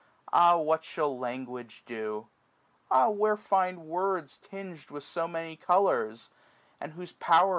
[0.33, 2.27] Ah what shall language do?
[2.89, 6.31] ah where find words Ting'd with so many colours;
[6.79, 7.49] and whose power.